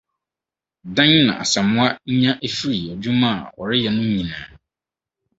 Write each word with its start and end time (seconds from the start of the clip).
Dɛn 0.95 1.13
na 1.25 1.33
Asamoah 1.43 1.93
nya 2.21 2.31
efiri 2.47 2.79
adwuma 2.93 3.29
a 3.41 3.49
ɔreyɛ 3.59 3.89
no 3.91 4.01
nyinaa? 4.13 4.47